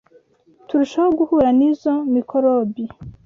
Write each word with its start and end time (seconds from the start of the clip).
turushaho 0.67 1.09
guhura 1.19 1.49
n’izo 1.57 1.93
mikorobi; 2.13 2.83